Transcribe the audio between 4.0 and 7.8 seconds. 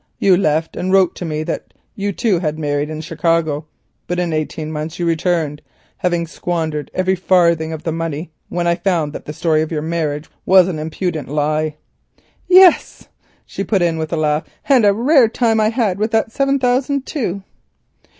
but in eighteen months you returned, having squandered every farthing